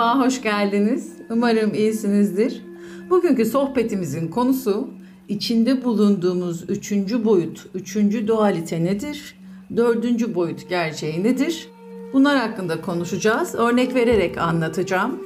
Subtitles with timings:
[0.00, 1.12] Merhaba, hoş geldiniz.
[1.30, 2.62] Umarım iyisinizdir.
[3.10, 4.88] Bugünkü sohbetimizin konusu
[5.28, 9.34] içinde bulunduğumuz üçüncü boyut, üçüncü dualite nedir?
[9.76, 11.68] Dördüncü boyut gerçeği nedir?
[12.12, 13.54] Bunlar hakkında konuşacağız.
[13.54, 15.18] Örnek vererek anlatacağım.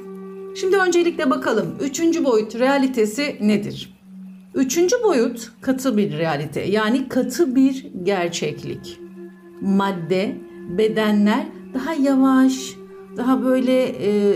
[0.55, 3.93] Şimdi öncelikle bakalım üçüncü boyut realitesi nedir?
[4.55, 8.99] Üçüncü boyut katı bir realite yani katı bir gerçeklik.
[9.61, 10.35] Madde,
[10.77, 12.75] bedenler daha yavaş,
[13.17, 14.33] daha böyle e,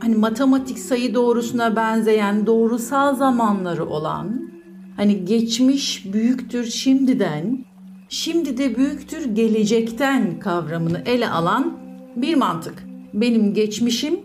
[0.00, 4.50] hani matematik sayı doğrusuna benzeyen doğrusal zamanları olan
[4.96, 7.64] hani geçmiş büyüktür şimdiden,
[8.08, 11.78] şimdi de büyüktür gelecekten kavramını ele alan
[12.16, 12.84] bir mantık.
[13.14, 14.20] Benim geçmişim,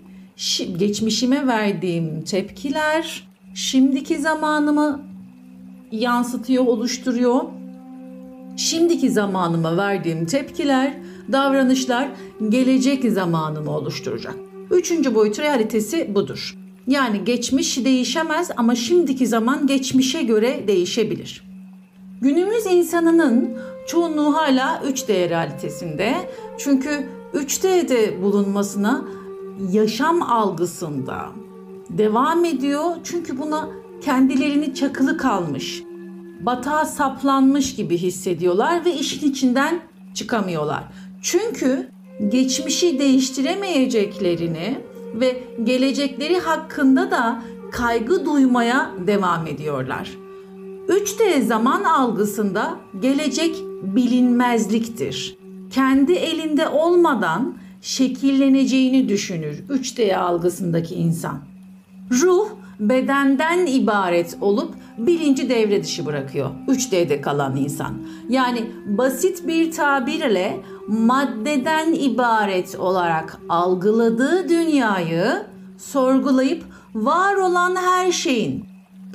[0.77, 5.01] geçmişime verdiğim tepkiler şimdiki zamanımı
[5.91, 7.43] yansıtıyor, oluşturuyor.
[8.57, 10.93] Şimdiki zamanıma verdiğim tepkiler,
[11.31, 12.07] davranışlar
[12.49, 14.35] gelecek zamanımı oluşturacak.
[14.71, 16.55] Üçüncü boyut realitesi budur.
[16.87, 21.43] Yani geçmiş değişemez ama şimdiki zaman geçmişe göre değişebilir.
[22.21, 23.57] Günümüz insanının
[23.87, 26.15] çoğunluğu hala 3D realitesinde.
[26.57, 29.05] Çünkü 3D'de bulunmasına
[29.71, 31.25] yaşam algısında
[31.89, 32.83] devam ediyor.
[33.03, 33.69] Çünkü buna
[34.01, 35.83] kendilerini çakılı kalmış,
[36.39, 39.79] batağa saplanmış gibi hissediyorlar ve işin içinden
[40.13, 40.83] çıkamıyorlar.
[41.21, 41.89] Çünkü
[42.29, 44.77] geçmişi değiştiremeyeceklerini
[45.13, 47.41] ve gelecekleri hakkında da
[47.71, 50.11] kaygı duymaya devam ediyorlar.
[50.87, 55.37] 3D zaman algısında gelecek bilinmezliktir.
[55.71, 61.39] Kendi elinde olmadan şekilleneceğini düşünür 3D algısındaki insan.
[62.11, 62.47] Ruh
[62.79, 67.93] bedenden ibaret olup bilinci devre dışı bırakıyor 3D'de kalan insan.
[68.29, 75.45] Yani basit bir tabirle maddeden ibaret olarak algıladığı dünyayı
[75.77, 76.63] sorgulayıp
[76.95, 78.65] var olan her şeyin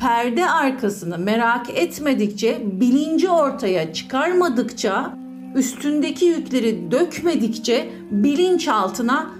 [0.00, 5.14] perde arkasını merak etmedikçe, bilinci ortaya çıkarmadıkça,
[5.54, 9.30] üstündeki yükleri dökmedikçe bilinçaltına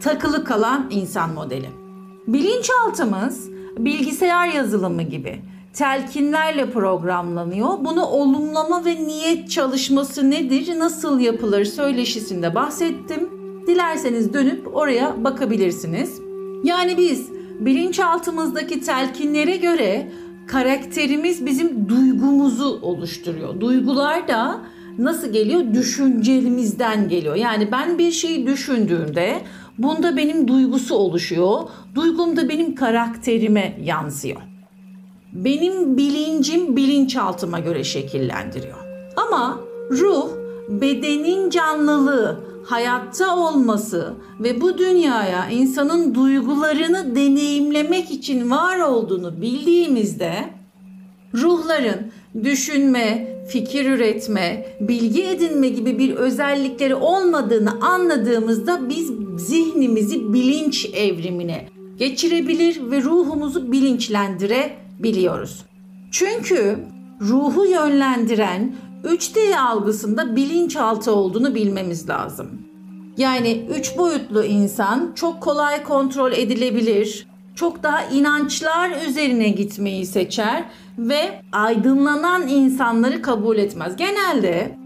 [0.00, 1.68] takılı kalan insan modeli.
[2.26, 7.68] Bilinçaltımız bilgisayar yazılımı gibi telkinlerle programlanıyor.
[7.84, 13.30] Bunu olumlama ve niyet çalışması nedir, nasıl yapılır söyleşisinde bahsettim.
[13.66, 16.20] Dilerseniz dönüp oraya bakabilirsiniz.
[16.64, 17.28] Yani biz
[17.60, 20.12] bilinçaltımızdaki telkinlere göre
[20.46, 23.60] karakterimiz bizim duygumuzu oluşturuyor.
[23.60, 24.60] Duygular da
[24.98, 25.74] nasıl geliyor?
[25.74, 27.34] Düşüncelimizden geliyor.
[27.34, 29.42] Yani ben bir şeyi düşündüğümde
[29.78, 31.60] bunda benim duygusu oluşuyor.
[31.94, 34.51] Duygum da benim karakterime yansıyor
[35.32, 38.78] benim bilincim bilinçaltıma göre şekillendiriyor.
[39.16, 39.60] Ama
[39.90, 40.28] ruh
[40.68, 50.32] bedenin canlılığı, hayatta olması ve bu dünyaya insanın duygularını deneyimlemek için var olduğunu bildiğimizde
[51.34, 52.12] ruhların
[52.44, 61.68] düşünme, fikir üretme, bilgi edinme gibi bir özellikleri olmadığını anladığımızda biz zihnimizi bilinç evrimine
[61.98, 65.64] geçirebilir ve ruhumuzu bilinçlendirebiliriz biliyoruz.
[66.10, 66.78] Çünkü
[67.20, 68.74] ruhu yönlendiren
[69.04, 72.50] 3D algısında bilinçaltı olduğunu bilmemiz lazım.
[73.16, 80.64] Yani üç boyutlu insan çok kolay kontrol edilebilir, çok daha inançlar üzerine gitmeyi seçer
[80.98, 83.96] ve aydınlanan insanları kabul etmez.
[83.96, 84.78] Genelde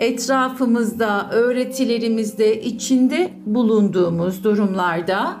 [0.00, 5.36] etrafımızda, öğretilerimizde, içinde bulunduğumuz durumlarda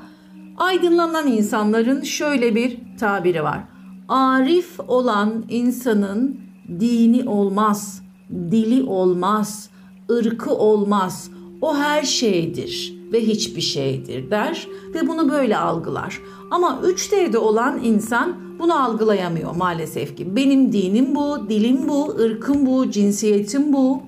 [0.56, 3.69] aydınlanan insanların şöyle bir tabiri var
[4.10, 6.40] arif olan insanın
[6.80, 9.70] dini olmaz, dili olmaz,
[10.10, 11.30] ırkı olmaz.
[11.62, 16.20] O her şeydir ve hiçbir şeydir der ve bunu böyle algılar.
[16.50, 20.36] Ama 3D'de olan insan bunu algılayamıyor maalesef ki.
[20.36, 24.02] Benim dinim bu, dilim bu, ırkım bu, cinsiyetim bu.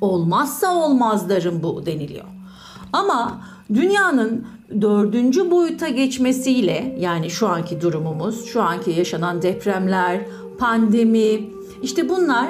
[0.00, 2.24] Olmazsa olmazlarım bu deniliyor.
[2.92, 3.40] Ama
[3.74, 4.46] dünyanın
[4.80, 10.20] dördüncü boyuta geçmesiyle yani şu anki durumumuz, şu anki yaşanan depremler,
[10.58, 11.40] pandemi
[11.82, 12.48] işte bunlar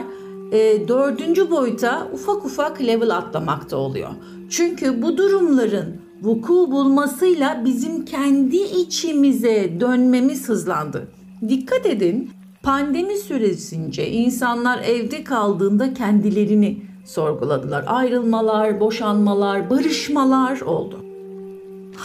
[0.53, 4.11] e, dördüncü boyuta ufak ufak level atlamakta oluyor.
[4.51, 11.09] Çünkü bu durumların vuku bulmasıyla bizim kendi içimize dönmemiz hızlandı.
[11.49, 12.31] Dikkat edin
[12.63, 17.85] pandemi süresince insanlar evde kaldığında kendilerini sorguladılar.
[17.87, 21.07] Ayrılmalar, boşanmalar, barışmalar oldu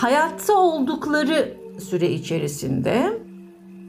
[0.01, 3.21] hayatta oldukları süre içerisinde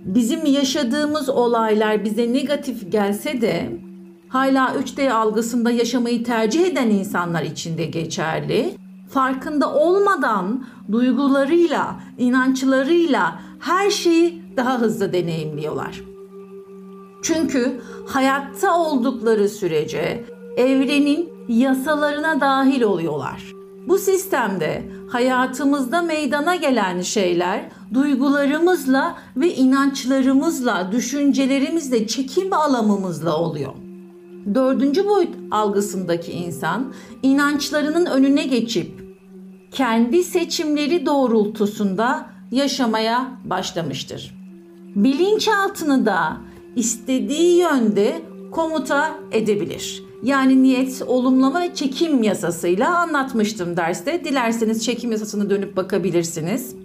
[0.04, 3.80] bizim yaşadığımız olaylar bize negatif gelse de
[4.28, 8.74] hala 3D algısında yaşamayı tercih eden insanlar için de geçerli.
[9.10, 16.00] farkında olmadan duygularıyla, inançlarıyla her şeyi daha hızlı deneyimliyorlar.
[17.22, 20.24] Çünkü hayatta oldukları sürece
[20.56, 23.52] evrenin yasalarına dahil oluyorlar.
[23.88, 24.82] Bu sistemde
[25.12, 33.72] hayatımızda meydana gelen şeyler duygularımızla ve inançlarımızla, düşüncelerimizle, çekim alanımızla oluyor.
[34.54, 36.92] Dördüncü boyut algısındaki insan
[37.22, 39.16] inançlarının önüne geçip
[39.70, 44.34] kendi seçimleri doğrultusunda yaşamaya başlamıştır.
[44.96, 46.36] Bilinçaltını da
[46.76, 48.22] istediği yönde
[48.52, 50.11] komuta edebilir.
[50.22, 54.24] Yani niyet, olumlama ve çekim yasasıyla anlatmıştım derste.
[54.24, 56.76] Dilerseniz çekim yasasını dönüp bakabilirsiniz.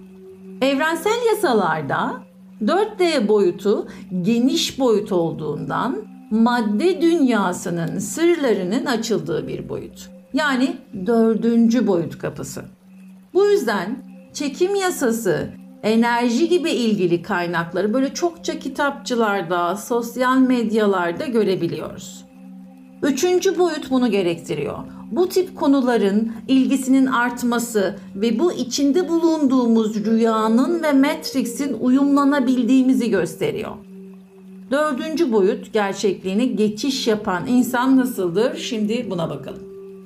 [0.61, 2.13] Evrensel yasalarda
[2.61, 3.87] 4D boyutu
[4.21, 5.97] geniş boyut olduğundan
[6.31, 10.09] madde dünyasının sırlarının açıldığı bir boyut.
[10.33, 12.65] Yani dördüncü boyut kapısı.
[13.33, 14.03] Bu yüzden
[14.33, 15.49] çekim yasası,
[15.83, 22.26] enerji gibi ilgili kaynakları böyle çokça kitapçılarda, sosyal medyalarda görebiliyoruz.
[23.03, 24.77] Üçüncü boyut bunu gerektiriyor.
[25.11, 33.71] Bu tip konuların ilgisinin artması ve bu içinde bulunduğumuz rüyanın ve Matrix'in uyumlanabildiğimizi gösteriyor.
[34.71, 38.55] Dördüncü boyut gerçekliğini geçiş yapan insan nasıldır?
[38.55, 39.63] Şimdi buna bakalım.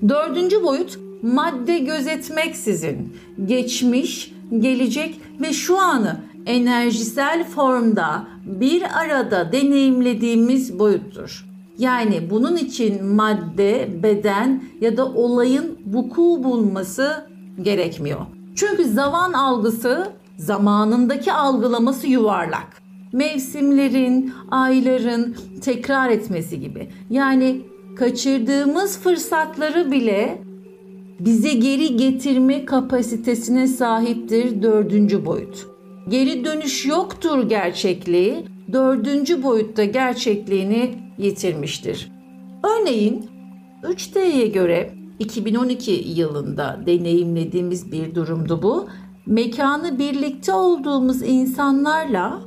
[0.09, 3.13] Dördüncü boyut madde gözetmeksizin
[3.45, 11.50] geçmiş, gelecek ve şu anı enerjisel formda bir arada deneyimlediğimiz boyuttur.
[11.81, 17.27] Yani bunun için madde, beden ya da olayın vuku bulması
[17.61, 18.19] gerekmiyor.
[18.55, 20.07] Çünkü zaman algısı
[20.37, 22.81] zamanındaki algılaması yuvarlak.
[23.13, 26.89] Mevsimlerin, ayların tekrar etmesi gibi.
[27.09, 27.61] Yani
[27.95, 30.41] kaçırdığımız fırsatları bile
[31.19, 35.67] bize geri getirme kapasitesine sahiptir dördüncü boyut.
[36.09, 42.11] Geri dönüş yoktur gerçekliği, dördüncü boyutta gerçekliğini yitirmiştir.
[42.63, 43.29] Örneğin
[43.83, 48.87] 3D'ye göre 2012 yılında deneyimlediğimiz bir durumdu bu.
[49.25, 52.41] Mekanı birlikte olduğumuz insanlarla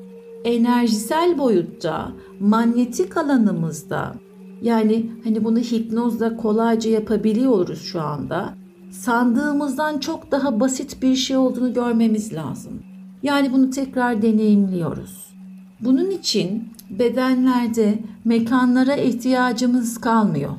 [0.45, 4.15] enerjisel boyutta, manyetik alanımızda
[4.63, 8.55] yani hani bunu hipnozla kolayca yapabiliyoruz şu anda.
[8.91, 12.83] Sandığımızdan çok daha basit bir şey olduğunu görmemiz lazım.
[13.23, 15.34] Yani bunu tekrar deneyimliyoruz.
[15.81, 20.53] Bunun için bedenlerde mekanlara ihtiyacımız kalmıyor.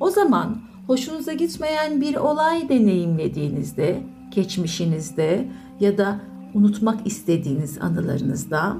[0.00, 5.48] O zaman hoşunuza gitmeyen bir olay deneyimlediğinizde, geçmişinizde
[5.80, 6.20] ya da
[6.54, 8.76] unutmak istediğiniz anılarınızda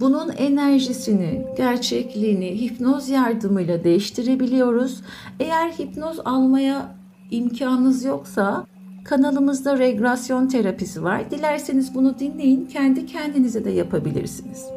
[0.00, 5.00] bunun enerjisini, gerçekliğini hipnoz yardımıyla değiştirebiliyoruz.
[5.40, 6.96] Eğer hipnoz almaya
[7.30, 8.66] imkanınız yoksa
[9.04, 11.30] kanalımızda regresyon terapisi var.
[11.30, 14.75] Dilerseniz bunu dinleyin, kendi kendinize de yapabilirsiniz.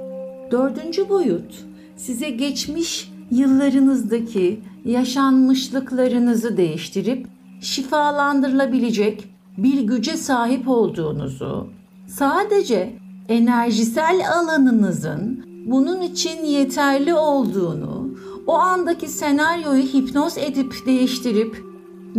[0.51, 1.65] Dördüncü boyut
[1.95, 7.27] size geçmiş yıllarınızdaki yaşanmışlıklarınızı değiştirip
[7.61, 11.67] şifalandırılabilecek bir güce sahip olduğunuzu,
[12.07, 12.93] sadece
[13.27, 18.09] enerjisel alanınızın bunun için yeterli olduğunu,
[18.47, 21.63] o andaki senaryoyu hipnoz edip değiştirip,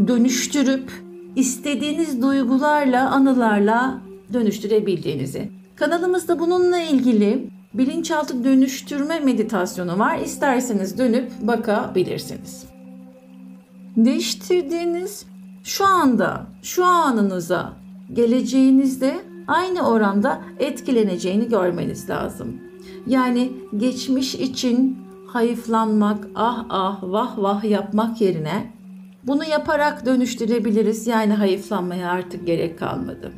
[0.09, 0.93] dönüştürüp
[1.37, 4.01] istediğiniz duygularla, anılarla
[4.33, 5.51] dönüştürebildiğinizi.
[5.77, 10.19] Kanalımızda bununla ilgili bilinçaltı dönüştürme meditasyonu var.
[10.19, 12.65] İsterseniz dönüp bakabilirsiniz.
[13.97, 15.27] Değiştirdiğiniz
[15.65, 17.73] şu anda, şu anınıza,
[18.13, 22.61] geleceğinizde aynı oranda etkileneceğini görmeniz lazım.
[23.07, 28.73] Yani geçmiş için hayıflanmak, ah ah vah vah yapmak yerine
[29.23, 31.07] bunu yaparak dönüştürebiliriz.
[31.07, 33.33] Yani hayıflanmaya artık gerek kalmadı.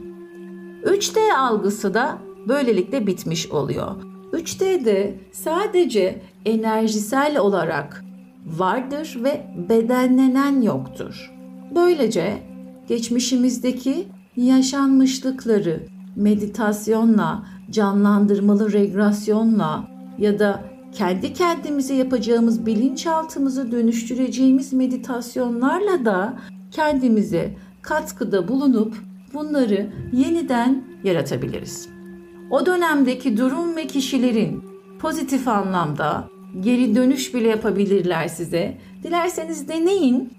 [0.84, 4.11] 3D algısı da böylelikle bitmiş oluyor.
[4.32, 8.04] 3D'de sadece enerjisel olarak
[8.46, 11.32] vardır ve bedenlenen yoktur.
[11.74, 12.42] Böylece
[12.88, 15.80] geçmişimizdeki yaşanmışlıkları
[16.16, 26.38] meditasyonla, canlandırmalı regresyonla ya da kendi kendimize yapacağımız bilinçaltımızı dönüştüreceğimiz meditasyonlarla da
[26.70, 28.94] kendimize katkıda bulunup
[29.34, 31.91] bunları yeniden yaratabiliriz.
[32.52, 34.64] O dönemdeki durum ve kişilerin
[34.98, 36.28] pozitif anlamda
[36.60, 38.78] geri dönüş bile yapabilirler size.
[39.02, 40.32] Dilerseniz deneyin.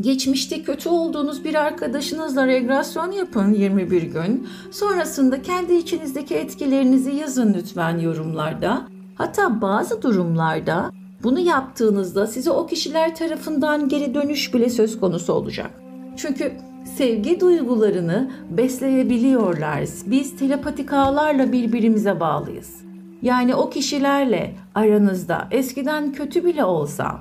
[0.00, 4.48] Geçmişte kötü olduğunuz bir arkadaşınızla regresyon yapın 21 gün.
[4.70, 8.88] Sonrasında kendi içinizdeki etkilerinizi yazın lütfen yorumlarda.
[9.14, 10.90] Hatta bazı durumlarda
[11.22, 15.70] bunu yaptığınızda size o kişiler tarafından geri dönüş bile söz konusu olacak.
[16.16, 16.52] Çünkü
[16.86, 19.84] sevgi duygularını besleyebiliyorlar.
[20.06, 22.86] Biz telepatik ağlarla birbirimize bağlıyız.
[23.22, 27.20] Yani o kişilerle aranızda eskiden kötü bile olsa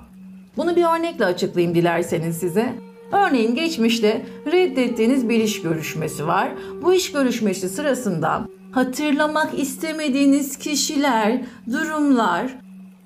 [0.58, 2.74] bunu bir örnekle açıklayayım dilerseniz size.
[3.12, 6.50] Örneğin geçmişte reddettiğiniz bir iş görüşmesi var.
[6.82, 11.42] Bu iş görüşmesi sırasında hatırlamak istemediğiniz kişiler,
[11.72, 12.56] durumlar,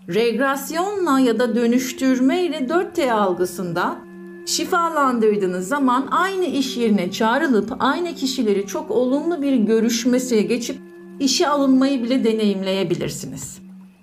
[0.09, 4.08] regresyonla ya da dönüştürme ile 4T algısında
[4.49, 10.81] şifalandırdığınız zaman aynı iş yerine çağrılıp aynı kişileri çok olumlu bir görüşmesine geçip
[11.19, 13.59] işe alınmayı bile deneyimleyebilirsiniz.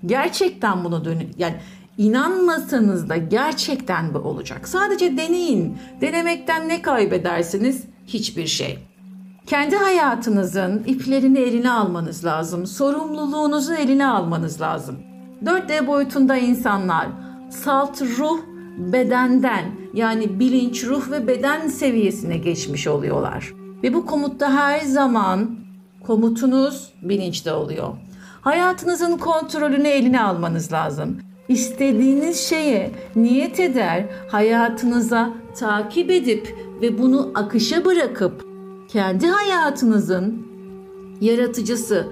[0.07, 1.55] Gerçekten bunu dönün yani
[1.99, 4.69] inanmasanız da gerçekten bu olacak.
[4.69, 5.79] Sadece deneyin.
[6.01, 7.85] Denemekten ne kaybedersiniz?
[8.07, 8.79] Hiçbir şey.
[9.47, 12.67] Kendi hayatınızın iplerini eline almanız lazım.
[12.67, 14.97] Sorumluluğunuzu eline almanız lazım.
[15.45, 17.09] 4D boyutunda insanlar
[17.51, 19.65] salt ruh bedenden
[19.95, 23.53] yani bilinç, ruh ve beden seviyesine geçmiş oluyorlar.
[23.83, 25.51] Ve bu komutta her zaman
[26.07, 27.89] komutunuz bilinçte oluyor.
[28.41, 31.19] Hayatınızın kontrolünü eline almanız lazım.
[31.49, 38.47] İstediğiniz şeye niyet eder, hayatınıza takip edip ve bunu akışa bırakıp
[38.89, 40.47] kendi hayatınızın
[41.21, 42.07] yaratıcısı,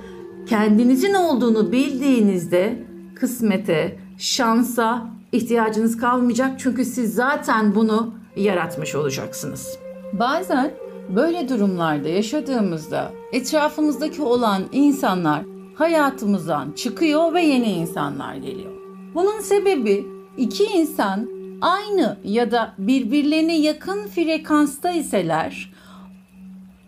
[0.47, 9.78] kendinizin olduğunu bildiğinizde kısmete, şansa ihtiyacınız kalmayacak çünkü siz zaten bunu yaratmış olacaksınız.
[10.12, 10.70] Bazen
[11.16, 15.42] böyle durumlarda yaşadığımızda etrafımızdaki olan insanlar
[15.74, 18.72] hayatımızdan çıkıyor ve yeni insanlar geliyor.
[19.14, 21.28] Bunun sebebi iki insan
[21.60, 25.74] aynı ya da birbirlerine yakın frekansta iseler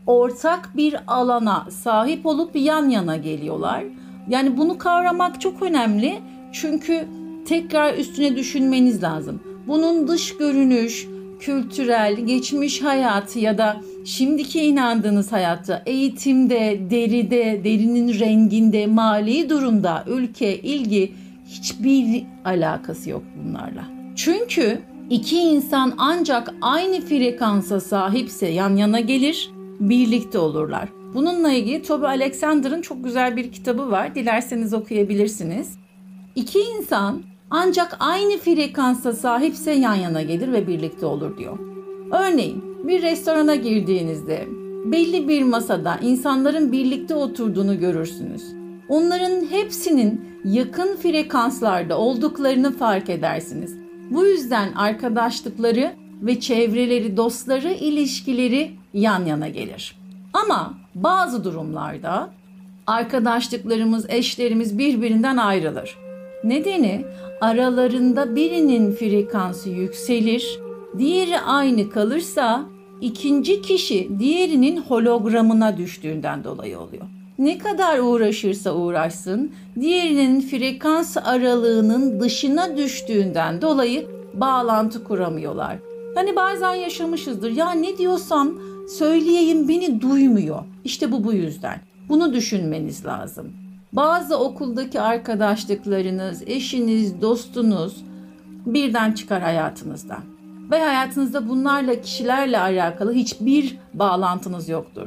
[0.06, 3.84] ortak bir alana sahip olup yan yana geliyorlar.
[4.28, 6.20] Yani bunu kavramak çok önemli.
[6.52, 7.08] Çünkü
[7.48, 9.40] tekrar üstüne düşünmeniz lazım.
[9.66, 11.06] Bunun dış görünüş,
[11.40, 20.58] kültürel, geçmiş hayatı ya da şimdiki inandığınız hayatta, eğitimde, deride, derinin renginde, mali durumda, ülke,
[20.58, 21.12] ilgi
[21.48, 23.88] hiçbir alakası yok bunlarla.
[24.16, 29.50] Çünkü iki insan ancak aynı frekansa sahipse yan yana gelir,
[29.80, 30.88] birlikte olurlar.
[31.14, 34.14] Bununla ilgili Toby Alexander'ın çok güzel bir kitabı var.
[34.14, 35.78] Dilerseniz okuyabilirsiniz.
[36.34, 41.58] İki insan ancak aynı frekansa sahipse yan yana gelir ve birlikte olur diyor.
[42.12, 44.48] Örneğin bir restorana girdiğinizde
[44.84, 48.42] belli bir masada insanların birlikte oturduğunu görürsünüz.
[48.88, 53.76] Onların hepsinin yakın frekanslarda olduklarını fark edersiniz.
[54.10, 59.98] Bu yüzden arkadaşlıkları ve çevreleri, dostları, ilişkileri yan yana gelir.
[60.32, 62.30] Ama bazı durumlarda
[62.86, 66.05] arkadaşlıklarımız, eşlerimiz birbirinden ayrılır.
[66.45, 67.05] Nedeni
[67.40, 70.61] aralarında birinin frekansı yükselir,
[70.99, 72.66] diğeri aynı kalırsa
[73.00, 77.05] ikinci kişi diğerinin hologramına düştüğünden dolayı oluyor.
[77.38, 85.76] Ne kadar uğraşırsa uğraşsın, diğerinin frekans aralığının dışına düştüğünden dolayı bağlantı kuramıyorlar.
[86.14, 87.50] Hani bazen yaşamışızdır.
[87.50, 88.52] Ya ne diyorsam
[88.88, 90.59] söyleyeyim beni duymuyor.
[90.85, 91.81] İşte bu bu yüzden.
[92.09, 93.52] Bunu düşünmeniz lazım.
[93.96, 98.04] Bazı okuldaki arkadaşlıklarınız, eşiniz, dostunuz
[98.66, 100.20] birden çıkar hayatınızdan.
[100.70, 105.06] Ve hayatınızda bunlarla kişilerle alakalı hiçbir bağlantınız yoktur.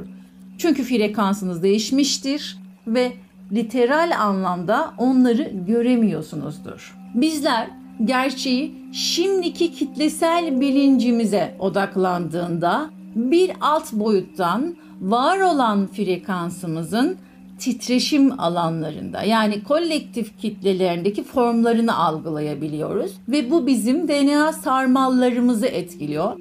[0.58, 3.14] Çünkü frekansınız değişmiştir ve
[3.52, 6.98] literal anlamda onları göremiyorsunuzdur.
[7.14, 7.68] Bizler
[8.06, 17.18] gerçeği şimdiki kitlesel bilincimize odaklandığında bir alt boyuttan var olan frekansımızın
[17.60, 26.32] titreşim alanlarında yani kolektif kitlelerindeki formlarını algılayabiliyoruz ve bu bizim DNA sarmallarımızı etkiliyor.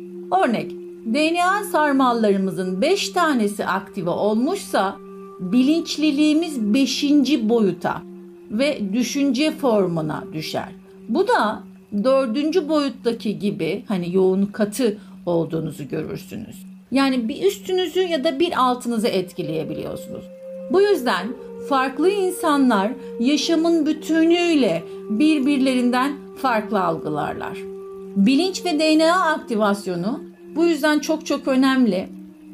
[0.44, 0.70] Örnek
[1.14, 4.96] DNA sarmallarımızın 5 tanesi aktive olmuşsa
[5.40, 7.04] bilinçliliğimiz 5.
[7.42, 8.02] boyuta
[8.50, 10.68] ve düşünce formuna düşer.
[11.08, 11.62] Bu da
[12.04, 16.66] dördüncü boyuttaki gibi hani yoğun katı olduğunuzu görürsünüz.
[16.90, 20.24] Yani bir üstünüzü ya da bir altınızı etkileyebiliyorsunuz.
[20.72, 21.28] Bu yüzden
[21.68, 27.58] farklı insanlar yaşamın bütünüyle birbirlerinden farklı algılarlar.
[28.16, 30.20] Bilinç ve DNA aktivasyonu
[30.56, 32.08] bu yüzden çok çok önemli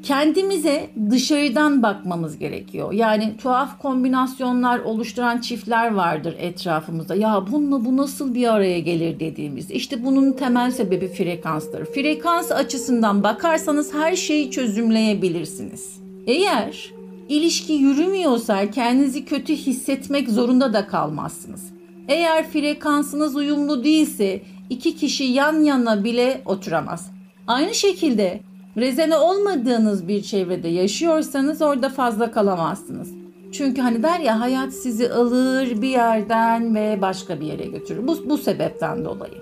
[0.05, 2.93] kendimize dışarıdan bakmamız gerekiyor.
[2.93, 7.15] Yani tuhaf kombinasyonlar oluşturan çiftler vardır etrafımızda.
[7.15, 9.71] Ya bununla bu nasıl bir araya gelir dediğimiz.
[9.71, 11.85] İşte bunun temel sebebi frekanstır.
[11.85, 16.01] Frekans açısından bakarsanız her şeyi çözümleyebilirsiniz.
[16.27, 16.94] Eğer
[17.29, 21.73] ilişki yürümüyorsa kendinizi kötü hissetmek zorunda da kalmazsınız.
[22.09, 27.11] Eğer frekansınız uyumlu değilse iki kişi yan yana bile oturamaz.
[27.47, 28.41] Aynı şekilde
[28.77, 33.09] Rezene olmadığınız bir çevrede yaşıyorsanız orada fazla kalamazsınız.
[33.53, 38.07] Çünkü hani der ya hayat sizi alır bir yerden ve başka bir yere götürür.
[38.07, 39.35] Bu, bu sebepten dolayı.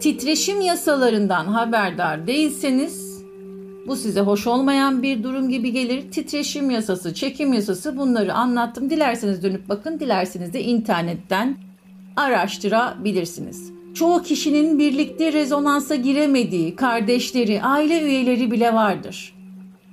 [0.00, 3.11] Titreşim yasalarından haberdar değilseniz
[3.86, 6.10] bu size hoş olmayan bir durum gibi gelir.
[6.10, 8.90] Titreşim yasası, çekim yasası bunları anlattım.
[8.90, 11.56] Dilerseniz dönüp bakın, dilerseniz de internetten
[12.16, 13.72] araştırabilirsiniz.
[13.94, 19.34] Çoğu kişinin birlikte rezonansa giremediği kardeşleri, aile üyeleri bile vardır.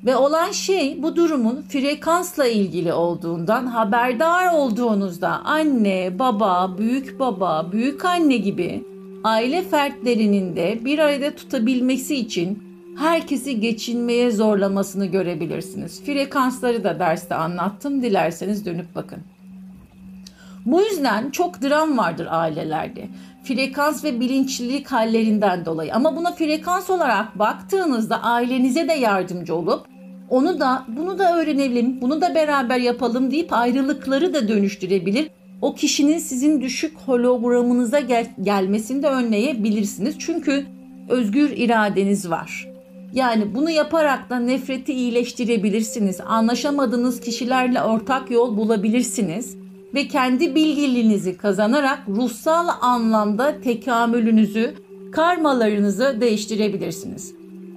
[0.05, 8.05] Ve olan şey bu durumun frekansla ilgili olduğundan haberdar olduğunuzda anne, baba, büyük baba, büyük
[8.05, 8.84] anne gibi
[9.24, 12.68] aile fertlerinin de bir arada tutabilmesi için
[12.99, 16.03] herkesi geçinmeye zorlamasını görebilirsiniz.
[16.03, 18.01] Frekansları da derste anlattım.
[18.01, 19.19] Dilerseniz dönüp bakın.
[20.65, 23.07] Bu yüzden çok dram vardır ailelerde.
[23.43, 25.95] Frekans ve bilinçlilik hallerinden dolayı.
[25.95, 29.85] Ama buna frekans olarak baktığınızda ailenize de yardımcı olup
[30.29, 35.29] onu da bunu da öğrenelim, bunu da beraber yapalım deyip ayrılıkları da dönüştürebilir.
[35.61, 40.15] O kişinin sizin düşük hologramınıza gel- gelmesini de önleyebilirsiniz.
[40.19, 40.65] Çünkü
[41.09, 42.68] özgür iradeniz var.
[43.13, 46.21] Yani bunu yaparak da nefreti iyileştirebilirsiniz.
[46.25, 49.57] Anlaşamadığınız kişilerle ortak yol bulabilirsiniz
[49.93, 54.73] ve kendi bilgiliğinizi kazanarak ruhsal anlamda tekamülünüzü,
[55.11, 57.33] karmalarınızı değiştirebilirsiniz.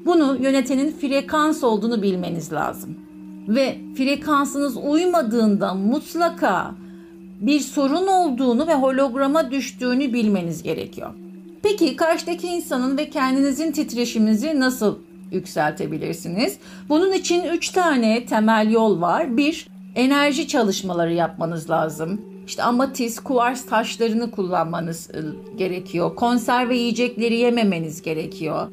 [0.07, 2.97] Bunu yönetenin frekans olduğunu bilmeniz lazım.
[3.49, 6.75] Ve frekansınız uymadığında mutlaka
[7.41, 11.15] bir sorun olduğunu ve holograma düştüğünü bilmeniz gerekiyor.
[11.63, 14.99] Peki karşıdaki insanın ve kendinizin titreşiminizi nasıl
[15.33, 16.59] yükseltebilirsiniz?
[16.89, 19.37] Bunun için 3 tane temel yol var.
[19.37, 22.21] Bir, enerji çalışmaları yapmanız lazım.
[22.47, 25.11] İşte amatis, kuvars taşlarını kullanmanız
[25.57, 26.15] gerekiyor.
[26.15, 28.69] Konserve yiyecekleri yememeniz gerekiyor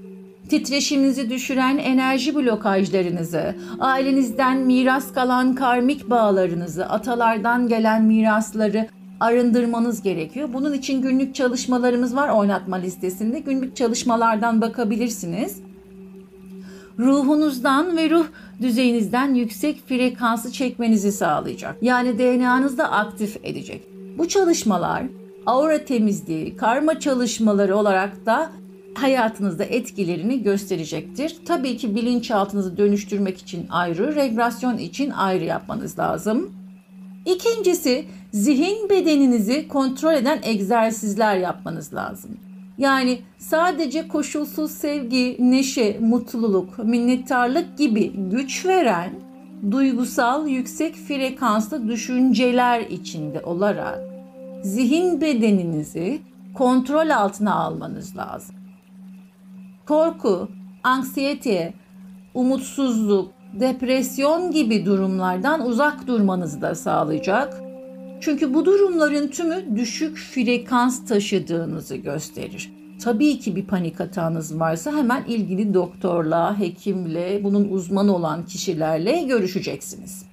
[0.49, 8.87] titreşiminizi düşüren enerji blokajlarınızı, ailenizden miras kalan karmik bağlarınızı, atalardan gelen mirasları
[9.19, 10.49] arındırmanız gerekiyor.
[10.53, 13.39] Bunun için günlük çalışmalarımız var oynatma listesinde.
[13.39, 15.57] Günlük çalışmalardan bakabilirsiniz.
[16.99, 18.25] Ruhunuzdan ve ruh
[18.61, 21.75] düzeyinizden yüksek frekansı çekmenizi sağlayacak.
[21.81, 23.83] Yani DNA'nızı da aktif edecek.
[24.17, 25.03] Bu çalışmalar
[25.45, 28.51] aura temizliği, karma çalışmaları olarak da
[28.95, 31.37] hayatınızda etkilerini gösterecektir.
[31.45, 36.51] Tabii ki bilinçaltınızı dönüştürmek için ayrı, regresyon için ayrı yapmanız lazım.
[37.25, 42.31] İkincisi zihin bedeninizi kontrol eden egzersizler yapmanız lazım.
[42.79, 49.11] Yani sadece koşulsuz sevgi, neşe, mutluluk, minnettarlık gibi güç veren
[49.71, 53.99] duygusal yüksek frekanslı düşünceler içinde olarak
[54.63, 56.21] zihin bedeninizi
[56.53, 58.59] kontrol altına almanız lazım
[59.89, 60.47] korku,
[60.83, 61.73] anksiyete,
[62.33, 67.68] umutsuzluk, depresyon gibi durumlardan uzak durmanızı da sağlayacak.
[68.21, 72.73] Çünkü bu durumların tümü düşük frekans taşıdığınızı gösterir.
[73.03, 80.25] Tabii ki bir panik hatanız varsa hemen ilgili doktorla, hekimle, bunun uzmanı olan kişilerle görüşeceksiniz.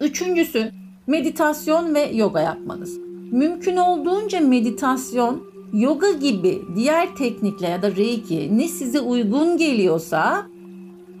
[0.00, 0.70] Üçüncüsü
[1.06, 2.98] meditasyon ve yoga yapmanız.
[3.32, 10.46] Mümkün olduğunca meditasyon yoga gibi diğer teknikler ya da reiki ne size uygun geliyorsa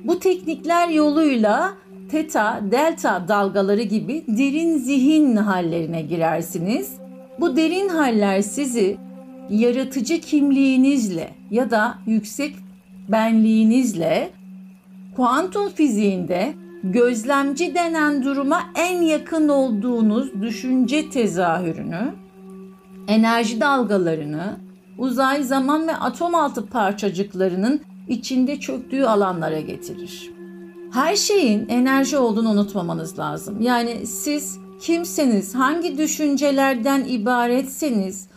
[0.04, 1.74] bu teknikler yoluyla
[2.10, 6.92] teta, delta dalgaları gibi derin zihin hallerine girersiniz.
[7.40, 8.96] Bu derin haller sizi
[9.50, 12.56] yaratıcı kimliğinizle ya da yüksek
[13.08, 14.30] benliğinizle
[15.16, 22.14] kuantum fiziğinde gözlemci denen duruma en yakın olduğunuz düşünce tezahürünü
[23.08, 24.56] enerji dalgalarını,
[24.98, 30.37] uzay, zaman ve atom altı parçacıklarının içinde çöktüğü alanlara getirir.
[30.92, 33.60] Her şeyin enerji olduğunu unutmamanız lazım.
[33.60, 38.28] Yani siz kimseniz, hangi düşüncelerden ibaretseniz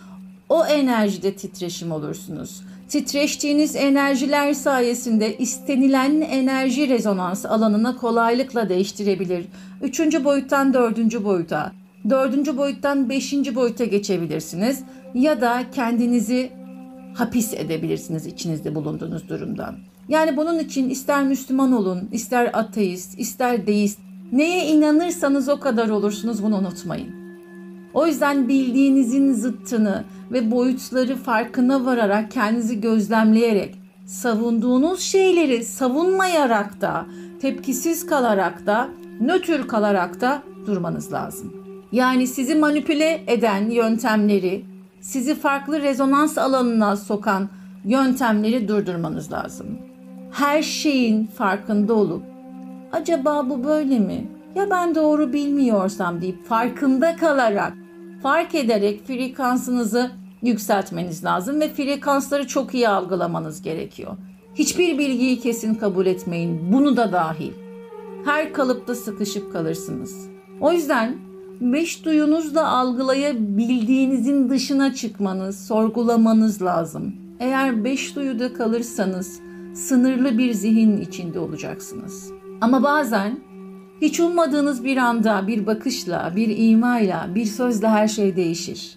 [0.50, 2.62] o enerjide titreşim olursunuz.
[2.90, 9.46] Titreştiğiniz enerjiler sayesinde istenilen enerji rezonans alanına kolaylıkla değiştirebilir.
[9.82, 11.72] Üçüncü boyuttan dördüncü boyuta,
[12.10, 14.84] Dördüncü boyuttan beşinci boyuta geçebilirsiniz
[15.14, 16.52] ya da kendinizi
[17.14, 19.76] hapis edebilirsiniz içinizde bulunduğunuz durumdan.
[20.10, 24.00] Yani bunun için ister Müslüman olun, ister ateist, ister deist,
[24.32, 27.22] neye inanırsanız o kadar olursunuz bunu unutmayın.
[27.94, 37.06] O yüzden bildiğinizin zıttını ve boyutları farkına vararak kendinizi gözlemleyerek savunduğunuz şeyleri savunmayarak da,
[37.42, 38.90] tepkisiz kalarak da,
[39.22, 41.54] nötr kalarak da durmanız lazım.
[41.92, 44.66] Yani sizi manipüle eden yöntemleri,
[45.02, 47.50] sizi farklı rezonans alanına sokan
[47.86, 49.90] yöntemleri durdurmanız lazım.
[50.32, 52.24] Her şeyin farkında olup
[52.91, 54.28] acaba bu böyle mi?
[54.56, 57.74] Ya ben doğru bilmiyorsam deyip farkında kalarak,
[58.24, 64.17] fark ederek frekansınızı yükseltmeniz lazım ve frekansları çok iyi algılamanız gerekiyor.
[64.56, 66.74] Hiçbir bilgiyi kesin kabul etmeyin.
[66.74, 67.52] Bunu da dahil.
[68.26, 70.28] Her kalıpta sıkışıp kalırsınız.
[70.62, 71.15] O yüzden
[71.62, 77.15] beş duyunuzla algılayabildiğinizin dışına çıkmanız, sorgulamanız lazım.
[77.39, 79.39] Eğer beş duyuda kalırsanız
[79.74, 82.32] sınırlı bir zihin içinde olacaksınız.
[82.62, 83.40] Ama bazen
[84.02, 88.96] hiç ummadığınız bir anda bir bakışla, bir imayla, bir sözle her şey değişir.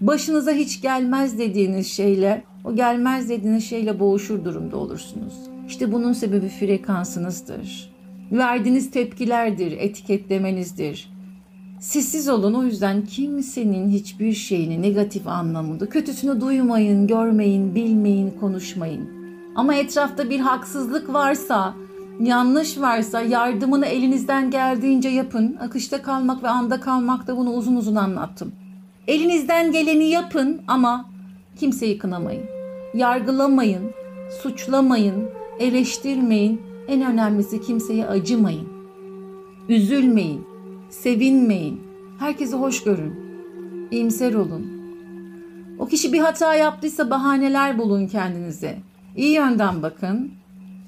[0.00, 5.34] Başınıza hiç gelmez dediğiniz şeyle, o gelmez dediğiniz şeyle boğuşur durumda olursunuz.
[5.68, 7.90] İşte bunun sebebi frekansınızdır.
[8.32, 11.16] Verdiğiniz tepkilerdir, etiketlemenizdir.
[11.80, 19.15] Sessiz olun o yüzden kimsenin hiçbir şeyini negatif anlamında kötüsünü duymayın, görmeyin, bilmeyin, konuşmayın.
[19.56, 21.74] Ama etrafta bir haksızlık varsa,
[22.20, 25.56] yanlış varsa yardımını elinizden geldiğince yapın.
[25.60, 28.52] Akışta kalmak ve anda kalmak da bunu uzun uzun anlattım.
[29.08, 31.06] Elinizden geleni yapın ama
[31.58, 32.44] kimseyi kınamayın.
[32.94, 33.90] Yargılamayın,
[34.42, 36.60] suçlamayın, eleştirmeyin.
[36.88, 38.68] En önemlisi kimseye acımayın.
[39.68, 40.46] Üzülmeyin,
[40.90, 41.80] sevinmeyin.
[42.18, 43.14] Herkesi hoş görün.
[43.90, 44.66] İyimser olun.
[45.78, 48.78] O kişi bir hata yaptıysa bahaneler bulun kendinize.
[49.16, 50.30] İyi yönden bakın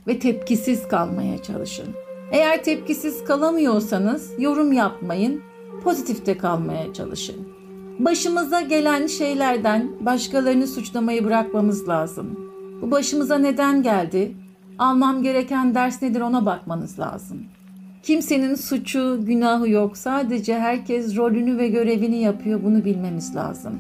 [0.07, 1.87] ve tepkisiz kalmaya çalışın.
[2.33, 5.41] Eğer tepkisiz kalamıyorsanız yorum yapmayın,
[5.85, 7.49] pozitifte kalmaya çalışın.
[7.99, 12.41] Başımıza gelen şeylerden başkalarını suçlamayı bırakmamız lazım.
[12.83, 14.37] Bu başımıza neden geldi?
[14.79, 17.45] Almam gereken ders nedir ona bakmanız lazım.
[18.03, 19.97] Kimsenin suçu, günahı yok.
[19.97, 22.61] Sadece herkes rolünü ve görevini yapıyor.
[22.65, 23.73] Bunu bilmemiz lazım.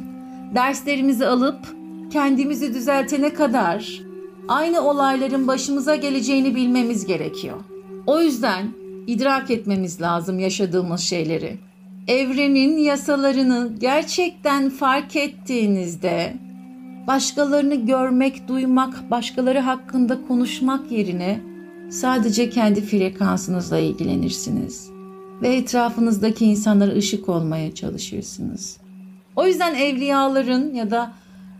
[0.54, 1.58] Derslerimizi alıp
[2.10, 4.07] kendimizi düzeltene kadar
[4.48, 7.56] aynı olayların başımıza geleceğini bilmemiz gerekiyor.
[8.06, 8.66] O yüzden
[9.06, 11.58] idrak etmemiz lazım yaşadığımız şeyleri.
[12.08, 16.36] Evrenin yasalarını gerçekten fark ettiğinizde
[17.06, 21.40] başkalarını görmek, duymak, başkaları hakkında konuşmak yerine
[21.90, 24.90] sadece kendi frekansınızla ilgilenirsiniz
[25.42, 28.76] ve etrafınızdaki insanlara ışık olmaya çalışırsınız.
[29.36, 31.12] O yüzden evliyaların ya da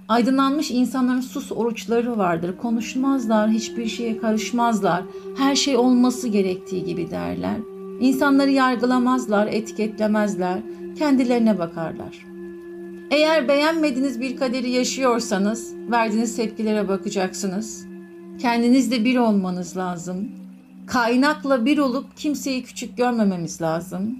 [0.09, 2.57] aydınlanmış insanların sus oruçları vardır.
[2.57, 5.03] Konuşmazlar, hiçbir şeye karışmazlar.
[5.38, 7.57] Her şey olması gerektiği gibi derler.
[8.01, 10.59] İnsanları yargılamazlar, etiketlemezler.
[10.99, 12.27] Kendilerine bakarlar.
[13.11, 17.87] Eğer beğenmediğiniz bir kaderi yaşıyorsanız verdiğiniz tepkilere bakacaksınız.
[18.38, 20.29] Kendinizle bir olmanız lazım.
[20.87, 24.18] Kaynakla bir olup kimseyi küçük görmememiz lazım.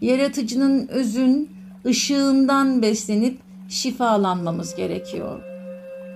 [0.00, 1.48] Yaratıcının özün
[1.86, 5.40] ışığından beslenip şifalanmamız gerekiyor.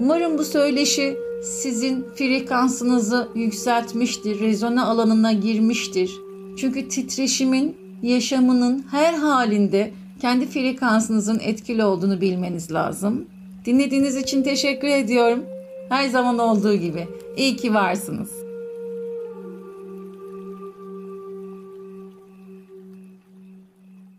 [0.01, 6.11] Umarım bu söyleşi sizin frekansınızı yükseltmiştir, rezona alanına girmiştir.
[6.57, 13.27] Çünkü titreşimin yaşamının her halinde kendi frekansınızın etkili olduğunu bilmeniz lazım.
[13.65, 15.45] Dinlediğiniz için teşekkür ediyorum.
[15.89, 17.09] Her zaman olduğu gibi.
[17.37, 18.48] İyi ki varsınız.